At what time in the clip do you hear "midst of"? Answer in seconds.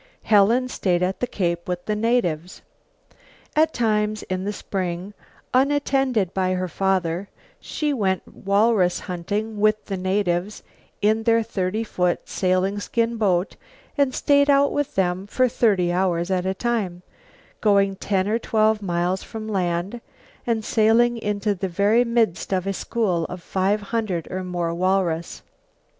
22.03-22.65